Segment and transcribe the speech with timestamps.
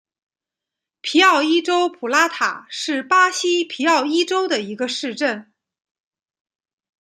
[1.01, 5.53] 皮奥伊州普拉塔是巴西皮奥伊州的一个市镇。